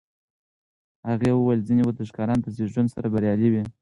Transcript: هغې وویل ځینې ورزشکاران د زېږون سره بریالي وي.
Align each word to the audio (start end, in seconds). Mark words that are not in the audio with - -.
هغې 1.09 1.31
وویل 1.33 1.61
ځینې 1.67 1.83
ورزشکاران 1.85 2.39
د 2.41 2.47
زېږون 2.55 2.87
سره 2.93 3.07
بریالي 3.13 3.47
وي. 3.51 3.63